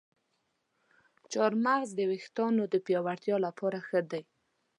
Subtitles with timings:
[1.31, 4.23] چارمغز د ویښتانو د پیاوړتیا لپاره ښه دی.